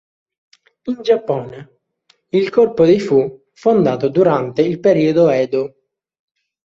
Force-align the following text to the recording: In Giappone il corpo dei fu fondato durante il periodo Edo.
In 0.85 0.99
Giappone 1.03 1.81
il 2.29 2.49
corpo 2.49 2.85
dei 2.85 2.99
fu 2.99 3.43
fondato 3.53 4.09
durante 4.09 4.63
il 4.63 4.79
periodo 4.79 5.29
Edo. 5.29 5.75